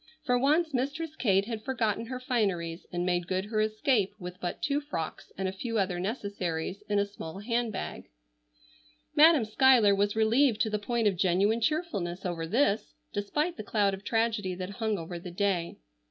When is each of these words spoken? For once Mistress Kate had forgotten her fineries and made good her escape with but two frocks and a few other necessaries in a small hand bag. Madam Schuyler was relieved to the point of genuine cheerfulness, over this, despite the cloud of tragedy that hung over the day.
For 0.23 0.35
once 0.35 0.73
Mistress 0.73 1.15
Kate 1.15 1.45
had 1.45 1.63
forgotten 1.63 2.07
her 2.07 2.19
fineries 2.19 2.87
and 2.91 3.05
made 3.05 3.27
good 3.27 3.45
her 3.45 3.61
escape 3.61 4.15
with 4.17 4.39
but 4.41 4.59
two 4.59 4.81
frocks 4.81 5.31
and 5.37 5.47
a 5.47 5.51
few 5.51 5.77
other 5.77 5.99
necessaries 5.99 6.81
in 6.89 6.97
a 6.97 7.05
small 7.05 7.37
hand 7.37 7.71
bag. 7.71 8.05
Madam 9.15 9.45
Schuyler 9.45 9.93
was 9.93 10.15
relieved 10.15 10.59
to 10.61 10.71
the 10.71 10.79
point 10.79 11.07
of 11.07 11.17
genuine 11.17 11.61
cheerfulness, 11.61 12.25
over 12.25 12.47
this, 12.47 12.95
despite 13.13 13.57
the 13.57 13.63
cloud 13.63 13.93
of 13.93 14.03
tragedy 14.03 14.55
that 14.55 14.71
hung 14.71 14.97
over 14.97 15.19
the 15.19 15.29
day. 15.29 15.77